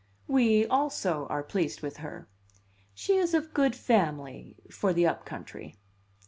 [0.27, 2.27] "We, also, are pleased with her.
[2.95, 5.75] She is of good family for the up country."